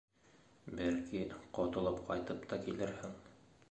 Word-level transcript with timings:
Бәлки, 0.79 1.23
ҡотолоп 1.59 2.03
ҡайтып 2.11 2.53
та 2.53 2.63
килерһең. 2.67 3.19